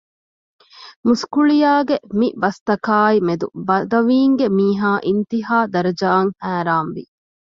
މުސްކުޅިޔާގެ 1.05 1.97
މި 2.19 2.27
ބަސްތަކާއި 2.41 3.17
މެދު 3.27 3.47
ބަދަވީންގެ 3.67 4.47
މީހާ 4.57 4.91
އިންތީހާ 5.05 5.57
ދަރަޖައަށް 5.73 6.31
ހައިރާންވި 6.45 7.03